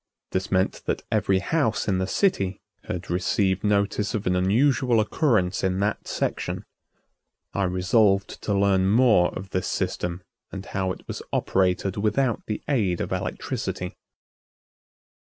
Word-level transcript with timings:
This 0.31 0.51
meant 0.51 0.81
that 0.87 1.03
every 1.11 1.37
house 1.37 1.87
in 1.87 1.99
the 1.99 2.07
city 2.07 2.59
had 2.85 3.11
received 3.11 3.63
notice 3.63 4.15
of 4.15 4.25
an 4.25 4.35
unusual 4.35 4.99
occurrence 4.99 5.63
in 5.63 5.79
that 5.81 6.07
section. 6.07 6.65
I 7.53 7.65
resolved 7.65 8.41
to 8.41 8.57
learn 8.57 8.89
more 8.89 9.29
of 9.35 9.51
this 9.51 9.67
system 9.67 10.23
and 10.51 10.65
how 10.65 10.91
it 10.91 11.07
was 11.07 11.21
operated 11.31 11.97
without 11.97 12.43
the 12.47 12.63
aid 12.67 12.99
of 12.99 13.11
electricity. 13.11 13.95